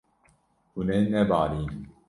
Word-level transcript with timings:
Hûn 0.73 0.87
ê 0.97 0.99
nebarînin. 1.13 1.81